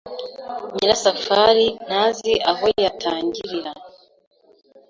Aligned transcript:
Nyirasafari 0.75 1.65
ntazi 1.85 2.31
aho 2.51 2.65
yatangirira. 2.83 3.71